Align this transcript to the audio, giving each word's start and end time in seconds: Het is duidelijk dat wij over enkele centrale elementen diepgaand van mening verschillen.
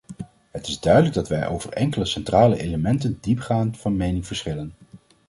Het 0.51 0.67
is 0.67 0.79
duidelijk 0.79 1.13
dat 1.15 1.27
wij 1.27 1.47
over 1.47 1.73
enkele 1.73 2.05
centrale 2.05 2.57
elementen 2.61 3.17
diepgaand 3.21 3.77
van 3.77 3.95
mening 3.97 4.27
verschillen. 4.27 4.73